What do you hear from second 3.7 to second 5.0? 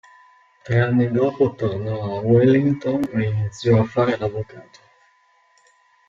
a fare l'avvocato.